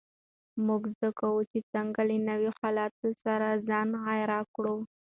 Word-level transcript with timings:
موږ 0.65 0.81
زده 0.95 1.09
کوو 1.19 1.39
چې 1.51 1.59
څنګه 1.73 2.01
له 2.09 2.15
نویو 2.29 2.51
حالاتو 2.59 3.07
سره 3.23 3.47
ځان 3.67 3.89
عیار 4.07 4.31
کړو. 4.55 4.77